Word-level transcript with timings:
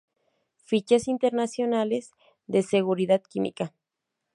Fichas 0.65 1.07
Internacionales 1.07 2.09
de 2.47 2.63
Seguridad 2.63 3.21
Química. 3.21 3.71